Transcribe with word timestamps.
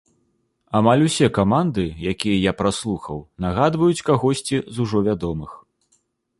Амаль 0.77 1.03
ўсе 1.07 1.27
каманды, 1.37 1.85
якія 2.13 2.37
я 2.49 2.55
праслухаў, 2.63 3.21
нагадваюць 3.47 4.05
кагосьці 4.11 4.57
з 4.73 4.85
ужо 4.89 4.97
вядомых. 5.13 5.51